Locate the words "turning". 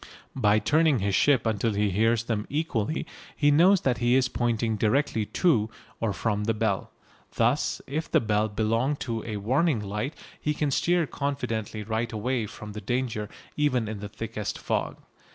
0.57-0.97